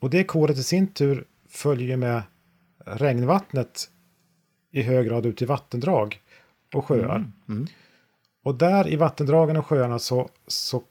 Och 0.00 0.10
det 0.10 0.24
kolet 0.24 0.58
i 0.58 0.62
sin 0.62 0.86
tur 0.86 1.24
följer 1.48 1.96
med 1.96 2.22
regnvattnet 2.86 3.90
i 4.70 4.82
hög 4.82 5.06
grad 5.06 5.26
ut 5.26 5.42
i 5.42 5.44
vattendrag 5.44 6.20
och 6.74 6.84
sjöar. 6.84 7.16
Mm. 7.16 7.32
Mm. 7.48 7.66
Och 8.44 8.54
där 8.54 8.88
i 8.88 8.96
vattendragen 8.96 9.56
och 9.56 9.66
sjöarna 9.66 9.98
så, 9.98 10.28
så, 10.46 10.82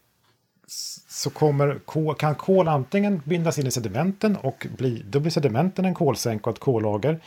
så 1.07 1.29
kommer, 1.29 1.79
kan 2.15 2.35
kol 2.35 2.67
antingen 2.67 3.21
bindas 3.25 3.59
in 3.59 3.67
i 3.67 3.71
sedimenten 3.71 4.35
och 4.35 4.67
bli, 4.77 5.03
då 5.05 5.19
blir 5.19 5.31
sedimenten 5.31 5.85
en 5.85 5.93
kolsänka 5.93 6.49
och 6.49 6.55
ett 6.55 6.61
kollager. 6.61 7.23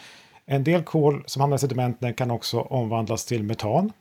En 0.46 0.64
del 0.64 0.82
kol 0.82 1.22
som 1.26 1.40
hamnar 1.40 1.56
i 1.56 1.60
sedimenten 1.60 2.14
kan 2.14 2.30
också 2.30 2.60
omvandlas 2.60 3.24
till 3.24 3.42
metan 3.42 3.92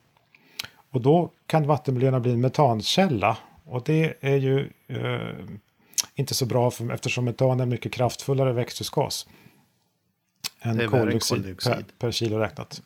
och 0.92 1.02
då 1.02 1.32
kan 1.46 1.68
vattenmiljöerna 1.68 2.20
bli 2.20 2.32
en 2.32 2.42
metankälla. 2.42 3.38
Och 3.66 3.84
det 3.86 4.14
är 4.22 4.36
ju 4.36 4.70
eh, 4.88 5.46
inte 6.16 6.34
så 6.34 6.46
bra 6.46 6.72
för, 6.72 6.92
eftersom 6.92 7.26
metan 7.26 7.60
är 7.60 7.66
mycket 7.66 7.94
kraftfullare 7.94 8.54
växthusgas. 8.54 9.28
Än 10.62 10.90
koldioxid, 10.90 11.38
koldioxid. 11.38 11.74
Per, 11.74 11.84
per, 12.00 12.12
kilo 12.12 12.38
räknat. 12.38 12.82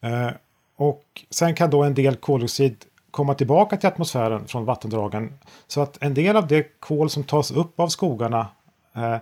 Eh, 0.00 0.30
och 0.76 1.24
sen 1.30 1.54
kan 1.54 1.70
då 1.70 1.82
en 1.82 1.94
del 1.94 2.16
koldioxid 2.16 2.84
komma 3.10 3.34
tillbaka 3.34 3.76
till 3.76 3.88
atmosfären 3.88 4.46
från 4.46 4.64
vattendragen. 4.64 5.38
Så 5.66 5.80
att 5.80 6.02
en 6.02 6.14
del 6.14 6.36
av 6.36 6.46
det 6.46 6.80
kol 6.80 7.10
som 7.10 7.24
tas 7.24 7.50
upp 7.50 7.80
av 7.80 7.88
skogarna 7.88 8.48
eh, 8.94 9.16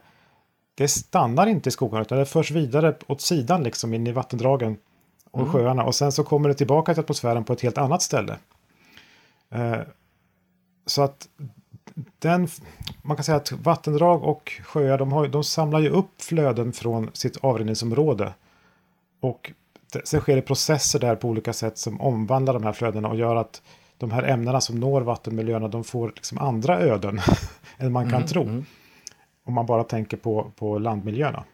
det 0.75 0.89
stannar 0.89 1.47
inte 1.47 1.69
i 1.69 1.73
skogarna 1.73 2.03
utan 2.03 2.19
det 2.19 2.27
förs 2.27 2.51
vidare 2.51 2.97
åt 3.07 3.21
sidan 3.21 3.63
liksom 3.63 3.95
in 3.95 4.07
i 4.07 4.13
vattendragen 4.13 4.77
och 5.33 5.41
mm. 5.41 5.53
sjöarna. 5.53 5.85
Och 5.85 5.95
sen 5.95 6.13
så 6.13 6.25
kommer 6.25 6.49
det 6.49 6.55
tillbaka 6.55 6.95
till 6.95 7.01
atmosfären 7.01 7.45
på 7.45 7.53
ett 7.53 7.61
helt 7.61 7.79
annat 7.79 8.03
ställe. 8.03 8.37
Eh, 9.51 9.81
så 10.87 11.03
att 11.03 11.29
den, 12.19 12.49
man 13.03 13.17
kan 13.17 13.25
säga 13.25 13.37
att 13.37 13.53
vattendrag 13.53 14.23
och 14.23 14.53
sjöar 14.65 14.99
de, 14.99 15.13
har, 15.13 15.29
de 15.29 15.45
samlar 15.45 15.81
ju 15.81 15.89
upp 15.89 16.23
flöden 16.23 16.73
från 16.73 17.11
sitt 17.13 17.37
avrinningsområde. 17.37 18.35
Och 19.21 19.53
det, 19.93 20.09
sen 20.09 20.21
sker 20.21 20.37
det 20.37 20.43
processer 20.43 20.99
där 20.99 21.17
på 21.17 21.29
olika 21.29 21.53
sätt 21.53 21.79
som 21.79 22.01
omvandlar 22.01 22.55
de 22.55 22.65
här 22.65 22.73
flödena 22.73 23.09
och 23.09 23.17
gör 23.17 23.37
att 23.37 23.63
de 23.99 24.11
här 24.11 24.23
ämnena 24.23 24.61
som 24.61 24.81
når 24.81 25.01
vattenmiljöerna 25.01 25.69
de 25.69 25.85
får 25.85 26.13
liksom 26.17 26.39
andra 26.39 26.79
öden 26.79 27.21
än 27.79 27.93
man 27.93 28.05
kan 28.05 28.15
mm, 28.15 28.29
tro. 28.29 28.43
Mm. 28.43 28.65
Om 29.45 29.55
man 29.55 29.67
bara 29.67 29.85
tänker 29.85 30.17
på, 30.17 30.53
på 30.57 30.79
landmiljöerna. 30.79 31.45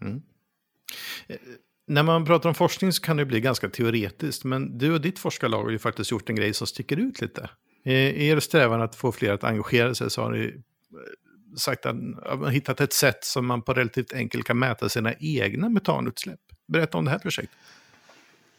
Mm. 0.00 0.22
När 1.90 2.02
man 2.02 2.24
pratar 2.24 2.48
om 2.48 2.54
forskning 2.54 2.92
så 2.92 3.02
kan 3.02 3.16
det 3.16 3.24
bli 3.24 3.40
ganska 3.40 3.68
teoretiskt, 3.68 4.44
men 4.44 4.78
du 4.78 4.94
och 4.94 5.00
ditt 5.00 5.18
forskarlag 5.18 5.62
har 5.62 5.70
ju 5.70 5.78
faktiskt 5.78 6.10
gjort 6.10 6.30
en 6.30 6.36
grej 6.36 6.54
som 6.54 6.66
sticker 6.66 6.96
ut 6.96 7.20
lite. 7.20 7.50
I 7.84 8.28
er 8.28 8.40
strävan 8.40 8.82
att 8.82 8.94
få 8.94 9.12
fler 9.12 9.32
att 9.32 9.44
engagera 9.44 9.94
sig 9.94 10.10
så 10.10 10.22
har 10.22 10.30
ni 10.30 10.44
eh, 10.44 10.52
sagt 11.56 11.86
att 11.86 11.96
man 12.40 12.50
hittat 12.50 12.80
ett 12.80 12.92
sätt 12.92 13.24
som 13.24 13.46
man 13.46 13.62
på 13.62 13.72
relativt 13.72 14.12
enkelt 14.12 14.46
kan 14.46 14.58
mäta 14.58 14.88
sina 14.88 15.14
egna 15.18 15.68
metanutsläpp. 15.68 16.40
Berätta 16.66 16.98
om 16.98 17.04
det 17.04 17.10
här 17.10 17.18
projektet. 17.18 17.56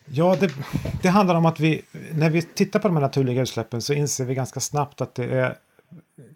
Ja, 0.05 0.37
det, 0.39 0.53
det, 1.01 1.09
handlar 1.09 1.35
om 1.35 1.45
att 1.45 1.59
vi, 1.59 1.81
när 2.13 2.29
vi 2.29 2.41
tittar 2.41 2.79
på 2.79 2.87
de 2.87 2.97
här 2.97 3.01
naturliga 3.01 3.41
utsläppen 3.41 3.81
så 3.81 3.93
inser 3.93 4.25
vi 4.25 4.35
ganska 4.35 4.59
snabbt 4.59 5.01
att 5.01 5.15
det 5.15 5.25
är 5.25 5.57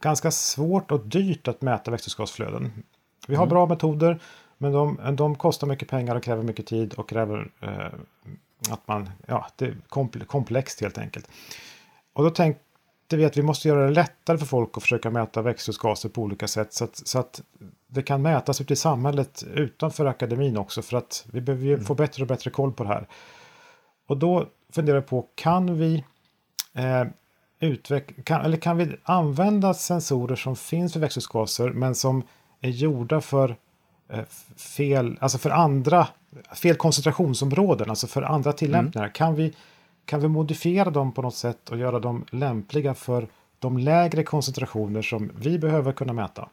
ganska 0.02 0.32
svårt 0.32 0.92
och 0.92 1.06
dyrt 1.08 1.48
att 1.48 1.62
mäta 1.62 1.92
växthusgasflöden. 1.92 2.72
Vi 3.28 3.36
har 3.36 3.44
mm. 3.44 3.50
bra 3.50 3.66
metoder, 3.66 4.20
men 4.58 4.72
de, 4.72 5.16
de 5.16 5.36
kostar 5.36 5.68
mycket 5.68 5.88
pengar 5.88 6.16
och 6.16 6.24
kräver 6.24 6.44
mycket 6.44 6.66
tid 6.68 6.94
och 6.94 7.10
kräver 7.10 7.52
eh, 7.62 8.00
att 8.70 8.88
man, 8.88 9.10
ja, 9.28 9.48
det 9.56 9.66
är 9.66 10.26
komplext 10.26 10.82
helt 10.82 10.98
enkelt. 10.98 11.30
Och 12.14 12.24
då 12.24 12.30
tänkte 12.30 13.18
vi 13.18 13.26
att 13.26 13.38
vi 13.38 13.42
måste 13.42 13.68
göra 13.68 13.86
det 13.86 13.94
lättare 13.94 14.38
för 14.38 14.46
folk 14.46 14.78
att 14.78 14.84
försöka 14.84 15.10
mäta 15.10 15.42
växthusgaser 15.42 16.10
på 16.10 16.22
olika 16.22 16.48
sätt 16.48 16.74
så 16.74 16.84
att, 16.84 16.96
så 17.08 17.20
att 17.20 17.42
det 17.88 18.02
kan 18.02 18.22
mätas 18.22 18.62
ute 18.62 18.74
i 18.74 18.76
samhället 18.76 19.44
utanför 19.54 20.06
akademin 20.06 20.58
också 20.58 20.82
för 20.82 20.98
att 20.98 21.26
vi 21.32 21.42
behöver 21.42 21.68
mm. 21.68 21.86
få 21.86 21.96
bättre 21.96 22.24
och 22.24 22.28
bättre 22.28 22.52
koll 22.52 22.74
på 22.74 22.84
det 22.84 22.90
här. 22.90 23.08
Och 24.08 24.18
då 24.18 24.48
funderar 24.70 24.98
jag 24.98 25.08
på, 25.08 25.28
kan 25.36 25.78
vi 25.78 26.04
eh, 26.74 27.04
utveckla, 27.60 28.24
kan, 28.24 28.42
eller 28.42 28.58
kan 28.58 28.78
vi 28.78 28.96
använda 29.04 29.74
sensorer 29.74 30.36
som 30.36 30.56
finns 30.56 30.94
för 30.94 31.00
växthusgaser 31.00 31.70
men 31.70 31.96
som 31.96 32.24
är 32.62 32.70
gjorda 32.70 33.22
för 33.22 33.56
fel, 34.58 35.18
alltså 35.22 35.38
för 35.38 35.50
andra, 35.50 36.08
fel 36.54 36.76
koncentrationsområden, 36.76 37.90
alltså 37.90 38.08
för 38.08 38.22
andra 38.22 38.54
tillämpningar. 38.54 39.06
Mm. 39.06 39.14
Kan, 39.14 39.36
vi, 39.36 39.54
kan 40.06 40.20
vi 40.20 40.28
modifiera 40.28 40.90
dem 40.90 41.12
på 41.12 41.22
något 41.22 41.36
sätt 41.36 41.70
och 41.70 41.78
göra 41.78 42.00
dem 42.00 42.26
lämpliga 42.32 42.94
för 42.94 43.28
de 43.60 43.78
lägre 43.78 44.24
koncentrationer 44.24 45.02
som 45.02 45.32
vi 45.36 45.60
behöver 45.60 45.92
kunna 45.92 46.14
mäta? 46.14 46.50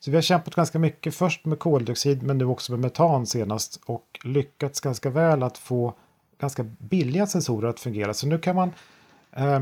Så 0.00 0.10
vi 0.10 0.16
har 0.16 0.22
kämpat 0.22 0.54
ganska 0.54 0.78
mycket, 0.78 1.14
först 1.14 1.44
med 1.44 1.58
koldioxid 1.58 2.22
men 2.22 2.38
nu 2.38 2.44
också 2.44 2.72
med 2.72 2.80
metan 2.80 3.26
senast 3.26 3.80
och 3.86 4.18
lyckats 4.24 4.80
ganska 4.80 5.10
väl 5.10 5.42
att 5.42 5.58
få 5.58 5.94
ganska 6.40 6.62
billiga 6.62 7.26
sensorer 7.26 7.68
att 7.68 7.80
fungera. 7.80 8.14
Så 8.14 8.26
nu 8.26 8.38
kan 8.38 8.56
man 8.56 8.72
eh, 9.32 9.60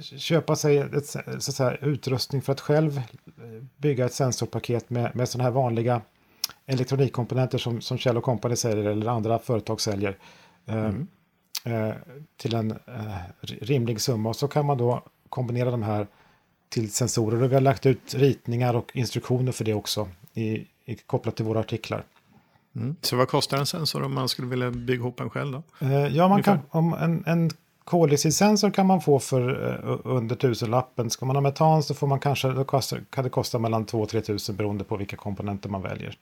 köpa 0.00 0.56
sig 0.56 0.78
ett, 0.78 1.06
så 1.38 1.52
säga, 1.52 1.76
utrustning 1.76 2.42
för 2.42 2.52
att 2.52 2.60
själv 2.60 2.96
eh, 2.98 3.02
bygga 3.76 4.04
ett 4.04 4.14
sensorpaket 4.14 4.90
med, 4.90 5.16
med 5.16 5.28
sådana 5.28 5.44
här 5.44 5.54
vanliga 5.54 6.00
elektronikkomponenter 6.66 7.58
som, 7.58 7.80
som 7.80 7.98
Kjell 7.98 8.20
Company 8.20 8.56
säljer 8.56 8.84
eller 8.84 9.06
andra 9.06 9.38
företag 9.38 9.80
säljer. 9.80 10.18
Eh, 10.66 10.74
mm. 10.74 11.06
Eh, 11.64 11.94
till 12.36 12.54
en 12.54 12.70
eh, 12.70 13.14
rimlig 13.40 14.00
summa 14.00 14.28
och 14.28 14.36
så 14.36 14.48
kan 14.48 14.66
man 14.66 14.78
då 14.78 15.02
kombinera 15.28 15.70
de 15.70 15.82
här 15.82 16.06
till 16.68 16.92
sensorer. 16.92 17.42
Och 17.42 17.50
vi 17.50 17.54
har 17.54 17.60
lagt 17.60 17.86
ut 17.86 18.14
ritningar 18.14 18.74
och 18.74 18.90
instruktioner 18.94 19.52
för 19.52 19.64
det 19.64 19.74
också 19.74 20.08
i, 20.34 20.66
i, 20.84 20.94
kopplat 21.06 21.36
till 21.36 21.44
våra 21.44 21.60
artiklar. 21.60 22.04
Mm. 22.76 22.96
Så 23.00 23.16
vad 23.16 23.28
kostar 23.28 23.58
en 23.58 23.66
sensor 23.66 24.02
om 24.02 24.14
man 24.14 24.28
skulle 24.28 24.48
vilja 24.48 24.70
bygga 24.70 25.00
ihop 25.00 25.20
en 25.20 25.30
själv? 25.30 25.52
Då? 25.52 25.86
Eh, 25.86 26.06
ja, 26.06 26.28
man 26.28 26.42
kan, 26.42 26.58
om 26.70 26.94
en, 26.94 27.24
en 27.26 27.50
koldioxidsensor 27.84 28.70
kan 28.70 28.86
man 28.86 29.00
få 29.00 29.18
för 29.18 29.50
uh, 29.50 30.00
under 30.04 30.36
tusenlappen. 30.36 31.10
Ska 31.10 31.26
man 31.26 31.36
ha 31.36 31.40
metan 31.40 31.82
så 31.82 31.94
får 31.94 32.06
man 32.06 32.20
kanske, 32.20 32.48
då 32.48 32.64
kostar, 32.64 33.00
kan 33.10 33.24
det 33.24 33.30
kosta 33.30 33.58
mellan 33.58 33.86
2-3 33.86 34.20
tusen 34.20 34.56
beroende 34.56 34.84
på 34.84 34.96
vilka 34.96 35.16
komponenter 35.16 35.68
man 35.68 35.82
väljer. 35.82 36.16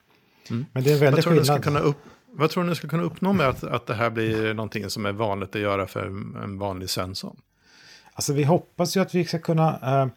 Mm. 0.50 0.66
Men 0.72 0.84
det 0.84 0.90
är 0.90 1.04
en 1.04 1.22
tror 1.22 1.44
skillnad. 1.44 1.82
Upp, 1.82 1.96
vad 2.32 2.50
tror 2.50 2.62
du 2.62 2.68
ni 2.68 2.76
ska 2.76 2.88
kunna 2.88 3.02
uppnå 3.02 3.32
med 3.32 3.48
att, 3.48 3.64
att 3.64 3.86
det 3.86 3.94
här 3.94 4.10
blir 4.10 4.54
någonting 4.54 4.90
som 4.90 5.06
är 5.06 5.12
vanligt 5.12 5.54
att 5.56 5.60
göra 5.60 5.86
för 5.86 6.06
en 6.42 6.58
vanlig 6.58 6.90
sensor? 6.90 7.36
Alltså 8.12 8.32
vi 8.32 8.44
hoppas 8.44 8.96
ju 8.96 9.00
att 9.00 9.14
vi 9.14 9.24
ska 9.24 9.38
kunna 9.38 10.02
uh, 10.02 10.10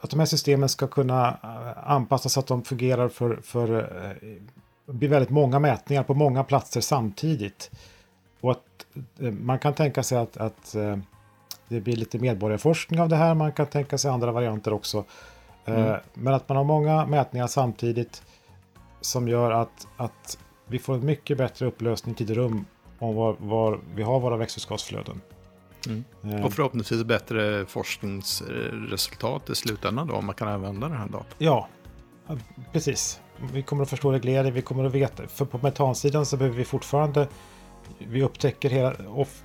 att 0.00 0.10
de 0.10 0.18
här 0.18 0.26
systemen 0.26 0.68
ska 0.68 0.86
kunna 0.86 1.30
uh, 1.30 1.90
anpassas 1.90 2.32
så 2.32 2.40
att 2.40 2.46
de 2.46 2.64
fungerar 2.64 3.08
för, 3.08 3.38
för 3.42 3.88
blir 4.86 5.08
väldigt 5.08 5.30
många 5.30 5.58
mätningar 5.58 6.02
på 6.02 6.14
många 6.14 6.44
platser 6.44 6.80
samtidigt. 6.80 7.70
Och 8.40 8.50
att 8.50 8.86
eh, 9.20 9.32
man 9.32 9.58
kan 9.58 9.74
tänka 9.74 10.02
sig 10.02 10.18
att, 10.18 10.36
att 10.36 10.74
eh, 10.74 10.98
det 11.68 11.80
blir 11.80 11.96
lite 11.96 12.18
medborgarforskning 12.18 13.00
av 13.00 13.08
det 13.08 13.16
här. 13.16 13.34
Man 13.34 13.52
kan 13.52 13.66
tänka 13.66 13.98
sig 13.98 14.10
andra 14.10 14.32
varianter 14.32 14.72
också. 14.72 15.04
Eh, 15.64 15.86
mm. 15.86 16.00
Men 16.14 16.34
att 16.34 16.48
man 16.48 16.56
har 16.56 16.64
många 16.64 17.06
mätningar 17.06 17.46
samtidigt 17.46 18.22
som 19.00 19.28
gör 19.28 19.50
att, 19.50 19.86
att 19.96 20.38
vi 20.66 20.78
får 20.78 20.94
en 20.94 21.06
mycket 21.06 21.38
bättre 21.38 21.66
upplösning 21.66 22.14
tid 22.14 22.30
och 22.30 22.36
rum 22.36 22.64
om 22.98 23.14
var, 23.14 23.36
var 23.38 23.80
vi 23.94 24.02
har 24.02 24.20
våra 24.20 24.36
växthusgasflöden. 24.36 25.20
Mm. 25.86 26.44
Och 26.44 26.52
förhoppningsvis 26.52 27.04
bättre 27.04 27.66
forskningsresultat 27.66 29.50
i 29.50 29.54
slutändan 29.54 30.06
då, 30.06 30.14
om 30.14 30.26
man 30.26 30.34
kan 30.34 30.48
använda 30.48 30.88
den 30.88 30.96
här 30.96 31.06
datan. 31.06 31.26
Ja, 31.38 31.68
precis. 32.72 33.20
Vi 33.52 33.62
kommer 33.62 33.82
att 33.82 33.90
förstå 33.90 34.12
reglering, 34.12 34.52
vi 34.52 34.62
kommer 34.62 34.84
att 34.84 34.94
veta, 34.94 35.26
för 35.26 35.44
på 35.44 35.58
metansidan 35.62 36.26
så 36.26 36.36
behöver 36.36 36.56
vi 36.56 36.64
fortfarande 36.64 37.28
vi 37.98 38.22
upptäcker 38.22 38.70
hela, 38.70 38.94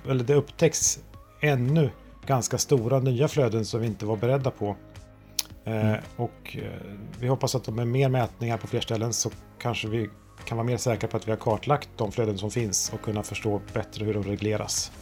eller 0.08 0.24
det 0.24 0.34
upptäcks 0.34 0.98
ännu 1.40 1.90
ganska 2.26 2.58
stora 2.58 2.98
nya 2.98 3.28
flöden 3.28 3.64
som 3.64 3.80
vi 3.80 3.86
inte 3.86 4.06
var 4.06 4.16
beredda 4.16 4.50
på. 4.50 4.76
Eh, 5.64 5.88
mm. 5.88 6.00
och 6.16 6.56
eh, 6.56 6.70
vi 7.20 7.26
hoppas 7.28 7.54
att 7.54 7.68
med 7.68 7.88
mer 7.88 8.08
mätningar 8.08 8.56
på 8.56 8.66
fler 8.66 8.80
ställen 8.80 9.12
så 9.12 9.30
kanske 9.58 9.88
vi 9.88 10.10
kan 10.44 10.56
vara 10.56 10.66
mer 10.66 10.76
säkra 10.76 11.08
på 11.08 11.16
att 11.16 11.26
vi 11.26 11.32
har 11.32 11.38
kartlagt 11.38 11.88
de 11.96 12.12
flöden 12.12 12.38
som 12.38 12.50
finns 12.50 12.92
och 12.94 13.02
kunna 13.02 13.22
förstå 13.22 13.60
bättre 13.72 14.04
hur 14.04 14.14
de 14.14 14.22
regleras. 14.22 14.92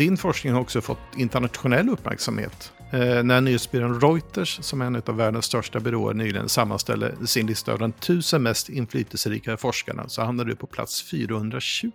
Din 0.00 0.16
forskning 0.16 0.52
har 0.52 0.60
också 0.60 0.80
fått 0.80 0.98
internationell 1.16 1.88
uppmärksamhet. 1.88 2.72
Eh, 2.92 3.22
när 3.22 3.40
nyhetsbyrån 3.40 4.00
Reuters, 4.00 4.58
som 4.62 4.82
är 4.82 4.86
en 4.86 5.02
av 5.06 5.16
världens 5.16 5.44
största 5.44 5.80
byråer, 5.80 6.14
nyligen 6.14 6.48
sammanställde 6.48 7.26
sin 7.26 7.46
lista 7.46 7.72
av 7.72 7.78
de 7.78 7.92
tusen 7.92 8.42
mest 8.42 8.68
inflytelserika 8.68 9.56
forskarna 9.56 10.08
så 10.08 10.22
hamnade 10.22 10.50
du 10.50 10.56
på 10.56 10.66
plats 10.66 11.02
420. 11.10 11.90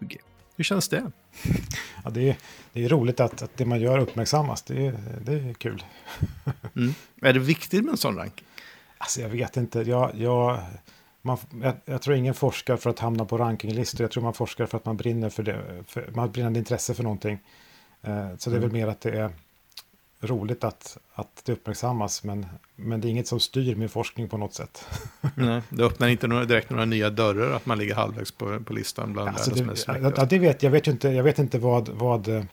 Hur 0.55 0.63
känns 0.63 0.89
det? 0.89 1.11
Ja, 2.03 2.09
det, 2.09 2.29
är, 2.29 2.37
det 2.73 2.85
är 2.85 2.89
roligt 2.89 3.19
att, 3.19 3.41
att 3.41 3.57
det 3.57 3.65
man 3.65 3.81
gör 3.81 3.99
uppmärksammas. 3.99 4.61
Det, 4.61 4.93
det 5.21 5.33
är 5.33 5.53
kul. 5.53 5.83
Mm. 6.75 6.93
Är 7.21 7.33
det 7.33 7.39
viktigt 7.39 7.83
med 7.83 7.91
en 7.91 7.97
sån 7.97 8.17
ranking? 8.17 8.45
Alltså, 8.97 9.21
jag 9.21 9.29
vet 9.29 9.57
inte. 9.57 9.79
Jag, 9.79 10.11
jag, 10.15 10.59
man, 11.21 11.37
jag, 11.61 11.73
jag, 11.85 12.01
tror 12.01 12.15
ingen 12.15 12.33
forskar 12.33 12.77
för 12.77 12.89
att 12.89 12.99
hamna 12.99 13.25
på 13.25 13.37
rankinglistor. 13.37 14.03
Jag 14.03 14.11
tror 14.11 14.23
man 14.23 14.33
forskar 14.33 14.65
för 14.65 14.77
att 14.77 14.85
man 14.85 14.97
brinner 14.97 15.29
för 15.29 15.43
det. 15.43 15.83
För, 15.87 16.11
man 16.11 16.19
har 16.19 16.27
brinnande 16.27 16.59
intresse 16.59 16.93
för 16.93 17.03
någonting. 17.03 17.39
Eh, 18.05 18.37
så 18.37 18.49
det 18.49 18.55
är 18.55 18.59
väl 18.59 18.69
mm. 18.69 18.81
mer 18.81 18.87
att 18.87 19.01
det 19.01 19.11
är 19.11 19.31
roligt 20.21 20.63
att, 20.63 20.97
att 21.13 21.41
det 21.45 21.51
uppmärksammas, 21.51 22.23
men, 22.23 22.45
men 22.75 23.01
det 23.01 23.07
är 23.07 23.09
inget 23.09 23.27
som 23.27 23.39
styr 23.39 23.75
min 23.75 23.89
forskning 23.89 24.29
på 24.29 24.37
något 24.37 24.53
sätt. 24.53 24.85
Nej, 25.35 25.61
det 25.69 25.83
öppnar 25.83 26.07
inte 26.07 26.27
några, 26.27 26.45
direkt 26.45 26.69
några 26.69 26.85
nya 26.85 27.09
dörrar 27.09 27.51
att 27.51 27.65
man 27.65 27.77
ligger 27.77 27.95
halvvägs 27.95 28.31
på, 28.31 28.59
på 28.59 28.73
listan 28.73 29.13
bland 29.13 29.29
alltså 29.29 29.49
världens 29.49 29.85
det, 29.85 30.01
mest 30.01 30.17
ja, 30.17 30.25
det 30.25 30.39
vet 30.39 30.63
jag. 30.63 30.71
Vet 30.71 30.87
inte, 30.87 31.09
jag 31.09 31.23
vet 31.23 31.39
inte 31.39 31.59
vad, 31.59 31.89
vad 31.89 32.27
eh, 32.27 32.43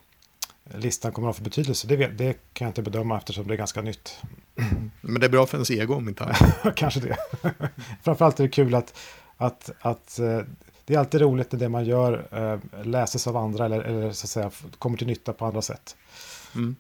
listan 0.75 1.13
kommer 1.13 1.29
att 1.29 1.35
ha 1.35 1.39
för 1.39 1.45
betydelse. 1.45 1.87
Det, 1.87 1.97
vet, 1.97 2.19
det 2.19 2.33
kan 2.53 2.67
jag 2.67 2.71
inte 2.71 2.83
bedöma 2.83 3.19
eftersom 3.19 3.47
det 3.47 3.55
är 3.55 3.59
ganska 3.59 3.83
nytt. 3.83 4.21
Men 5.01 5.21
det 5.21 5.27
är 5.27 5.31
bra 5.31 5.47
för 5.47 5.57
ens 5.57 5.71
ego 5.71 5.95
om 5.95 6.09
inte 6.09 6.37
Kanske 6.77 7.01
det. 7.01 7.17
Framförallt 8.03 8.41
är 8.41 8.45
det 8.45 8.51
kul 8.51 8.75
att, 8.75 8.99
att, 9.37 9.71
att 9.81 10.19
eh, 10.19 10.41
det 10.85 10.95
är 10.95 10.99
alltid 10.99 11.21
roligt 11.21 11.53
när 11.53 11.59
det 11.59 11.69
man 11.69 11.85
gör 11.85 12.27
eh, 12.31 12.85
läses 12.85 13.27
av 13.27 13.37
andra 13.37 13.65
eller, 13.65 13.81
eller 13.81 14.13
så 14.13 14.25
att 14.25 14.31
säga, 14.31 14.51
kommer 14.79 14.97
till 14.97 15.07
nytta 15.07 15.33
på 15.33 15.47
andra 15.47 15.63
sätt. 15.63 15.97
Mm. 16.55 16.77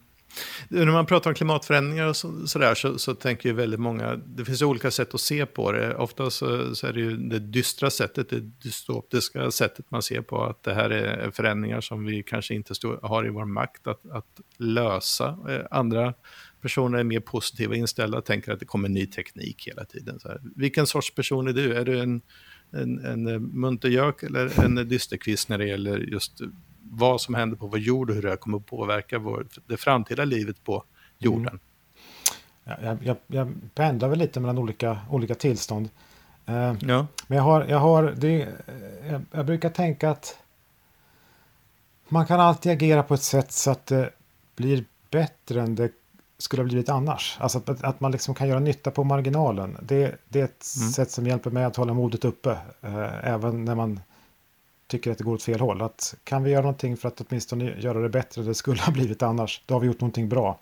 När 0.68 0.87
man 0.87 1.06
pratar 1.06 1.30
om 1.30 1.35
klimatförändringar 1.35 2.06
och 2.06 2.16
så, 2.16 2.47
sådär 2.47 2.75
så, 2.75 2.99
så 2.99 3.14
tänker 3.14 3.49
ju 3.49 3.54
väldigt 3.54 3.80
många, 3.80 4.16
det 4.16 4.44
finns 4.44 4.62
olika 4.62 4.90
sätt 4.90 5.14
att 5.14 5.21
se 5.21 5.47
på 5.47 5.73
det. 5.73 5.94
Ofta 5.94 6.30
så, 6.30 6.75
så 6.75 6.87
är 6.87 6.92
det 6.92 7.00
ju 7.00 7.16
det 7.16 7.38
dystra 7.38 7.90
sättet, 7.90 8.30
det 8.30 8.40
dystopiska 8.40 9.50
sättet 9.50 9.90
man 9.90 10.02
ser 10.02 10.21
på 10.21 10.44
att 10.44 10.62
det 10.62 10.75
här 10.75 10.90
är 10.90 11.30
förändringar 11.30 11.80
som 11.80 12.04
vi 12.04 12.23
kanske 12.23 12.54
inte 12.54 12.75
stå, 12.75 12.99
har 13.02 13.26
i 13.26 13.30
vår 13.30 13.44
makt 13.44 13.87
att, 13.87 14.11
att 14.11 14.40
lösa. 14.56 15.38
Eh, 15.49 15.61
andra 15.71 16.14
personer 16.61 16.99
är 16.99 17.04
mer 17.04 17.21
positiva 17.21 17.75
inställda 17.75 18.18
och 18.18 18.25
tänker 18.25 18.52
att 18.52 18.61
det 18.61 18.66
kommer 18.66 18.88
ny 18.88 19.06
teknik 19.06 19.68
hela 19.68 19.85
tiden. 19.85 20.21
Så 20.21 20.28
här. 20.28 20.40
Vilken 20.56 20.87
sorts 20.87 21.14
person 21.14 21.49
är 21.49 21.52
du? 21.52 21.75
Är 21.75 21.85
du 21.85 22.00
en, 22.00 22.21
en, 22.73 23.05
en 23.05 23.43
muntergök 23.43 24.23
eller 24.23 24.64
en 24.64 24.88
dysterkvist 24.88 25.49
när 25.49 25.59
det 25.59 25.67
gäller 25.67 25.99
just 25.99 26.41
vad 26.83 27.21
som 27.21 27.35
händer 27.35 27.57
på 27.57 27.67
vår 27.67 27.79
jord 27.79 28.11
och 28.11 28.17
hur 28.17 28.23
det 28.23 28.37
kommer 28.37 28.59
att 28.59 28.67
påverka 28.67 29.19
vår, 29.19 29.47
det 29.67 29.76
framtida 29.76 30.25
livet 30.25 30.64
på 30.64 30.85
jorden. 31.19 31.49
Mm. 31.49 32.85
Jag, 32.85 32.99
jag, 33.02 33.17
jag 33.26 33.55
pendlar 33.75 34.09
väl 34.09 34.19
lite 34.19 34.41
mellan 34.41 34.59
olika, 34.59 35.00
olika 35.11 35.35
tillstånd. 35.35 35.88
Uh, 36.49 36.75
ja. 36.81 37.07
Men 37.26 37.38
jag 37.38 37.43
har, 37.43 37.64
jag 37.64 37.79
har 37.79 38.14
det, 38.17 38.49
jag, 39.11 39.23
jag, 39.33 39.47
brukar 39.47 39.71
tänka 39.71 40.11
att 40.11 40.38
man 42.09 42.26
kan 42.26 42.41
alltid 42.41 42.73
agera 42.73 43.02
på 43.02 43.14
ett 43.14 43.23
sätt 43.23 43.52
så 43.52 43.71
att 43.71 43.87
det 43.87 44.11
blir 44.57 44.85
bättre 45.11 45.61
än 45.61 45.75
det 45.75 45.91
skulle 46.42 46.62
ha 46.62 46.66
blivit 46.66 46.88
annars. 46.88 47.37
Alltså 47.40 47.58
att, 47.58 47.84
att 47.84 48.00
man 48.00 48.12
liksom 48.12 48.34
kan 48.34 48.49
göra 48.49 48.61
nytta 48.61 48.90
på 48.90 49.04
marginalen. 49.04 49.76
Det, 49.82 50.16
det 50.28 50.40
är 50.40 50.44
ett 50.44 50.66
mm. 50.76 50.90
sätt 50.90 51.11
som 51.11 51.26
hjälper 51.26 51.50
mig 51.50 51.64
att 51.64 51.76
hålla 51.76 51.94
modet 51.94 52.25
uppe. 52.25 52.50
Uh, 52.84 53.28
även 53.28 53.64
när 53.64 53.75
man 53.75 54.00
tycker 54.87 55.11
att 55.11 55.18
det 55.18 55.25
går 55.25 55.34
åt 55.34 55.42
fel 55.42 55.61
håll. 55.61 55.82
Att 55.82 56.14
kan 56.25 56.42
vi 56.42 56.50
göra 56.50 56.62
någonting 56.62 56.96
för 56.96 57.08
att 57.08 57.20
åtminstone 57.20 57.80
göra 57.80 58.00
det 58.00 58.08
bättre 58.08 58.40
än 58.40 58.49
det 58.49 58.54
skulle 58.54 58.82
ha 58.82 58.92
blivit 58.92 59.22
annars, 59.22 59.62
då 59.66 59.75
har 59.75 59.80
vi 59.80 59.87
gjort 59.87 60.00
någonting 60.00 60.28
bra. 60.28 60.61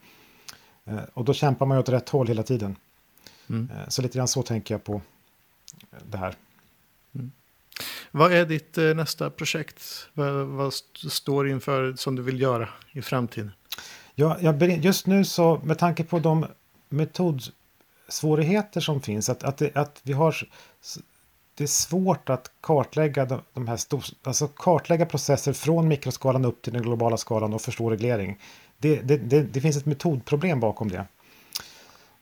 Eh, 0.84 1.00
och 1.14 1.24
då 1.24 1.34
kämpar 1.34 1.66
man 1.66 1.76
ju 1.76 1.80
åt 1.80 1.88
rätt 1.88 2.08
håll 2.08 2.28
hela 2.28 2.42
tiden. 2.42 2.76
Mm. 3.48 3.70
Eh, 3.70 3.88
så 3.88 4.02
lite 4.02 4.18
grann 4.18 4.28
så 4.28 4.42
tänker 4.42 4.74
jag 4.74 4.84
på 4.84 5.00
det 6.04 6.18
här. 6.18 6.34
Mm. 7.14 7.32
Vad 8.10 8.32
är 8.32 8.46
ditt 8.46 8.78
eh, 8.78 8.94
nästa 8.94 9.30
projekt? 9.30 10.08
Vad, 10.12 10.46
vad 10.46 10.72
står 11.10 11.48
inför 11.48 11.94
som 11.96 12.16
du 12.16 12.22
vill 12.22 12.40
göra 12.40 12.68
i 12.92 13.02
framtiden? 13.02 13.50
Jag, 14.14 14.42
jag, 14.42 14.62
just 14.62 15.06
nu 15.06 15.24
så 15.24 15.60
med 15.64 15.78
tanke 15.78 16.04
på 16.04 16.18
de 16.18 16.46
metodsvårigheter 16.88 18.80
som 18.80 19.00
finns, 19.00 19.28
att, 19.28 19.42
att, 19.42 19.58
det, 19.58 19.76
att 19.76 20.00
vi 20.02 20.12
har 20.12 20.34
det 21.54 21.64
är 21.64 21.68
svårt 21.68 22.30
att 22.30 22.50
kartlägga 22.60 23.24
de, 23.24 23.40
de 23.52 23.68
här 23.68 23.76
stor, 23.76 24.04
alltså 24.22 24.48
kartlägga 24.48 25.06
processer 25.06 25.52
från 25.52 25.88
mikroskalan 25.88 26.44
upp 26.44 26.62
till 26.62 26.72
den 26.72 26.82
globala 26.82 27.16
skalan 27.16 27.54
och 27.54 27.62
förstå 27.62 27.90
reglering. 27.90 28.38
Det, 28.78 29.00
det, 29.00 29.16
det, 29.16 29.42
det 29.42 29.60
finns 29.60 29.76
ett 29.76 29.86
metodproblem 29.86 30.60
bakom 30.60 30.88
det. 30.88 31.06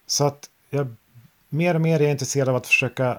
Så 0.06 0.24
att 0.24 0.50
jag 0.70 0.94
mer 1.48 1.74
och 1.74 1.80
mer 1.80 2.02
är 2.02 2.10
intresserad 2.10 2.48
av 2.48 2.56
att 2.56 2.66
försöka 2.66 3.18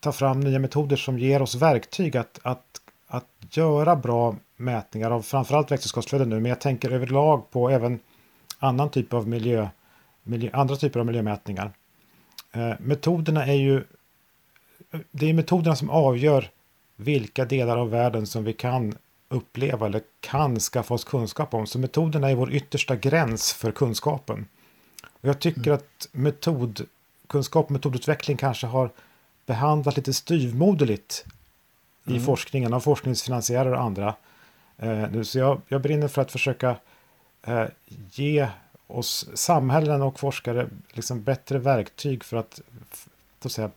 ta 0.00 0.12
fram 0.12 0.40
nya 0.40 0.58
metoder 0.58 0.96
som 0.96 1.18
ger 1.18 1.42
oss 1.42 1.54
verktyg 1.54 2.16
att, 2.16 2.40
att, 2.42 2.80
att 3.06 3.26
göra 3.50 3.96
bra 3.96 4.36
mätningar 4.56 5.10
av 5.10 5.22
framförallt 5.22 5.70
växthusgasflöden 5.70 6.28
nu, 6.28 6.40
men 6.40 6.48
jag 6.48 6.60
tänker 6.60 6.90
överlag 6.90 7.50
på 7.50 7.70
även 7.70 8.00
annan 8.58 8.90
typ 8.90 9.12
av 9.12 9.28
miljö, 9.28 9.68
miljö 10.22 10.50
andra 10.52 10.76
typer 10.76 11.00
av 11.00 11.06
miljömätningar. 11.06 11.72
Eh, 12.52 12.72
metoderna 12.80 13.46
är 13.46 13.54
ju 13.54 13.84
det 15.10 15.30
är 15.30 15.34
metoderna 15.34 15.76
som 15.76 15.90
avgör 15.90 16.50
vilka 16.96 17.44
delar 17.44 17.76
av 17.76 17.90
världen 17.90 18.26
som 18.26 18.44
vi 18.44 18.52
kan 18.52 18.94
uppleva 19.28 19.86
eller 19.86 20.02
kan 20.20 20.60
skaffa 20.60 20.94
oss 20.94 21.04
kunskap 21.04 21.54
om. 21.54 21.66
Så 21.66 21.78
metoderna 21.78 22.30
är 22.30 22.34
vår 22.34 22.52
yttersta 22.52 22.96
gräns 22.96 23.52
för 23.52 23.72
kunskapen. 23.72 24.46
Och 25.20 25.28
jag 25.28 25.40
tycker 25.40 25.66
mm. 25.66 25.74
att 25.74 26.08
metodkunskap 26.12 27.64
och 27.64 27.70
metodutveckling 27.70 28.36
kanske 28.36 28.66
har 28.66 28.90
behandlat 29.46 29.96
lite 29.96 30.12
styvmoderligt 30.12 31.24
mm. 32.06 32.18
i 32.18 32.24
forskningen 32.24 32.74
av 32.74 32.80
forskningsfinansiärer 32.80 33.72
och 33.72 33.80
andra. 33.80 34.14
Eh, 34.78 35.22
så 35.22 35.38
jag, 35.38 35.60
jag 35.68 35.82
brinner 35.82 36.08
för 36.08 36.22
att 36.22 36.32
försöka 36.32 36.76
eh, 37.42 37.64
ge 38.10 38.48
oss 38.86 39.28
samhällen 39.34 40.02
och 40.02 40.20
forskare 40.20 40.68
liksom 40.90 41.22
bättre 41.22 41.58
verktyg 41.58 42.24
för 42.24 42.36
att, 42.36 42.60
att 43.42 43.52
säga, 43.52 43.70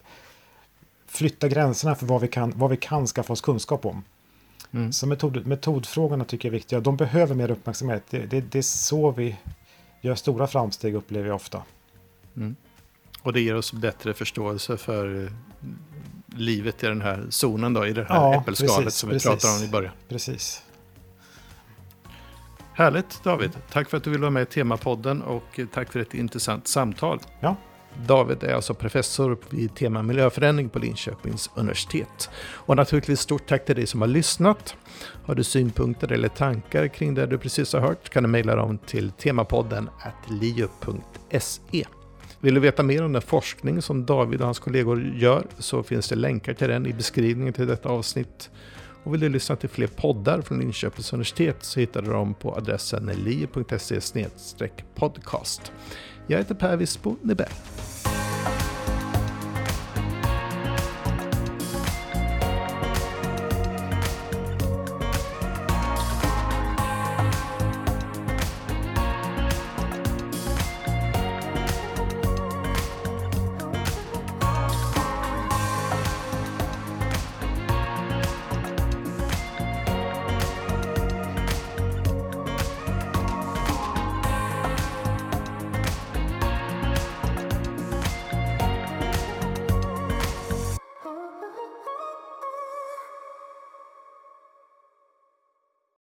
flytta 1.07 1.47
gränserna 1.47 1.95
för 1.95 2.05
vad 2.05 2.21
vi 2.21 2.27
kan, 2.27 2.53
vad 2.55 2.69
vi 2.69 2.77
kan 2.77 3.07
skaffa 3.07 3.33
oss 3.33 3.41
kunskap 3.41 3.85
om. 3.85 4.03
Mm. 4.71 4.91
Så 4.91 5.07
metod, 5.07 5.47
metodfrågorna 5.47 6.25
tycker 6.25 6.47
jag 6.47 6.53
är 6.53 6.57
viktiga. 6.57 6.79
De 6.79 6.97
behöver 6.97 7.35
mer 7.35 7.51
uppmärksamhet. 7.51 8.03
Det, 8.09 8.25
det, 8.25 8.41
det 8.41 8.57
är 8.57 8.62
så 8.62 9.12
vi 9.12 9.38
gör 10.01 10.15
stora 10.15 10.47
framsteg 10.47 10.95
upplever 10.95 11.27
jag 11.27 11.35
ofta. 11.35 11.63
Mm. 12.35 12.55
Och 13.21 13.33
det 13.33 13.41
ger 13.41 13.55
oss 13.55 13.73
bättre 13.73 14.13
förståelse 14.13 14.77
för 14.77 15.31
livet 16.35 16.83
i 16.83 16.88
den 16.88 17.01
här 17.01 17.25
zonen 17.29 17.73
då, 17.73 17.88
i 17.88 17.93
det 17.93 18.03
här 18.03 18.15
ja, 18.15 18.41
äppelskalet 18.41 18.83
precis, 18.83 18.99
som 18.99 19.09
vi 19.09 19.15
precis, 19.15 19.29
pratade 19.29 19.57
om 19.57 19.63
i 19.63 19.67
början. 19.67 19.93
Precis. 20.09 20.63
Härligt 22.79 23.23
David, 23.23 23.51
tack 23.71 23.89
för 23.89 23.97
att 23.97 24.03
du 24.03 24.09
ville 24.09 24.21
vara 24.21 24.31
med 24.31 24.43
i 24.43 24.45
Temapodden 24.45 25.21
och 25.21 25.59
tack 25.73 25.91
för 25.91 25.99
ett 25.99 26.13
intressant 26.13 26.67
samtal. 26.67 27.19
Ja, 27.39 27.55
David 28.07 28.43
är 28.43 28.53
alltså 28.53 28.73
professor 28.73 29.37
vid 29.49 29.75
tema 29.75 30.03
miljöförändring 30.03 30.69
på 30.69 30.79
Linköpings 30.79 31.49
universitet. 31.55 32.29
Och 32.39 32.75
naturligtvis 32.75 33.19
stort 33.19 33.47
tack 33.47 33.65
till 33.65 33.75
dig 33.75 33.87
som 33.87 34.01
har 34.01 34.07
lyssnat. 34.07 34.75
Har 35.25 35.35
du 35.35 35.43
synpunkter 35.43 36.11
eller 36.11 36.27
tankar 36.27 36.87
kring 36.87 37.13
det 37.13 37.25
du 37.25 37.37
precis 37.37 37.73
har 37.73 37.79
hört 37.79 38.09
kan 38.09 38.23
du 38.23 38.29
mejla 38.29 38.55
dem 38.55 38.77
till 38.77 39.11
temapodden 39.11 39.89
liu.se. 40.41 41.85
Vill 42.39 42.53
du 42.53 42.59
veta 42.59 42.83
mer 42.83 43.03
om 43.03 43.13
den 43.13 43.21
forskning 43.21 43.81
som 43.81 44.05
David 44.05 44.39
och 44.39 44.45
hans 44.45 44.59
kollegor 44.59 45.01
gör 45.15 45.45
så 45.57 45.83
finns 45.83 46.09
det 46.09 46.15
länkar 46.15 46.53
till 46.53 46.69
den 46.69 46.85
i 46.85 46.93
beskrivningen 46.93 47.53
till 47.53 47.67
detta 47.67 47.89
avsnitt. 47.89 48.49
Och 49.03 49.13
vill 49.13 49.21
du 49.21 49.29
lyssna 49.29 49.55
till 49.55 49.69
fler 49.69 49.88
poddar 49.88 50.41
från 50.41 50.59
Linköpings 50.59 51.13
universitet 51.13 51.57
så 51.62 51.79
hittar 51.79 52.01
du 52.01 52.12
dem 52.12 52.33
på 52.33 52.55
adressen 52.55 53.05
li.se-podcast. 53.05 53.71
Jag 56.27 56.38
heter 56.38 56.55
Per 56.55 56.77
Wisbo 56.77 57.15
Nibell. 57.21 57.49